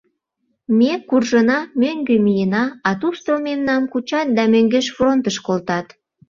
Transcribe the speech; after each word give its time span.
Ме 0.77 0.91
куржына, 1.07 1.59
мӧҥгӧ 1.81 2.15
миена, 2.25 2.63
а 2.87 2.89
тушто 3.01 3.31
мемнам 3.45 3.83
кучат 3.91 4.27
да 4.37 4.43
мӧҥгеш 4.53 4.87
фронтыш 4.95 5.37
колтат. 5.45 5.87